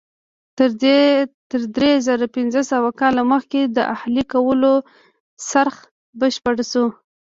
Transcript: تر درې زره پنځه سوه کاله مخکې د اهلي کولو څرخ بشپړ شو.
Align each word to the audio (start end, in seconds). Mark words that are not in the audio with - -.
تر 1.51 1.61
درې 1.75 1.91
زره 2.07 2.25
پنځه 2.37 2.61
سوه 2.71 2.89
کاله 2.99 3.21
مخکې 3.33 3.61
د 3.65 3.77
اهلي 3.95 4.23
کولو 4.31 4.73
څرخ 5.49 5.75
بشپړ 6.19 6.55
شو. 6.71 6.85